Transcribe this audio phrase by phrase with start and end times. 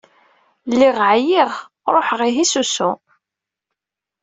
[0.71, 1.51] Lliɣ ɛyiɣ,
[1.93, 2.91] ruḥeɣ ihi s usu.